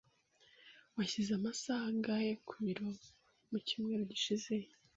[0.95, 2.85] Washyize amasaha angahe ku biro
[3.49, 4.53] mu cyumweru gishize?